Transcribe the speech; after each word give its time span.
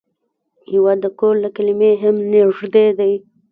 هېواد 0.71 0.97
د 1.01 1.05
کور 1.19 1.33
له 1.43 1.49
کلمې 1.55 1.91
هم 2.03 2.15
نږدې 2.31 2.87
دی. 2.99 3.13